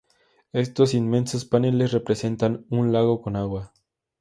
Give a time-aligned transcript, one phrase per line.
[0.53, 3.71] Estos inmensos paneles representan un lago con agua.